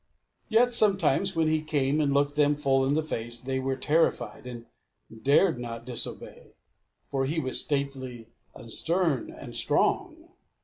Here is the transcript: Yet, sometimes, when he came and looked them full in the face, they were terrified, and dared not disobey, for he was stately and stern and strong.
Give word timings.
Yet, 0.49 0.73
sometimes, 0.73 1.35
when 1.35 1.47
he 1.47 1.61
came 1.61 2.01
and 2.01 2.11
looked 2.11 2.33
them 2.33 2.55
full 2.55 2.83
in 2.87 2.95
the 2.95 3.03
face, 3.03 3.39
they 3.39 3.59
were 3.59 3.75
terrified, 3.75 4.47
and 4.47 4.65
dared 5.21 5.59
not 5.59 5.85
disobey, 5.85 6.55
for 7.11 7.27
he 7.27 7.39
was 7.39 7.61
stately 7.61 8.29
and 8.55 8.71
stern 8.71 9.29
and 9.29 9.55
strong. 9.55 10.29